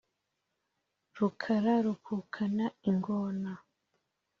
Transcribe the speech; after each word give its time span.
rukara 1.17 1.73
rukukana 1.85 2.65
ingona 2.89 3.51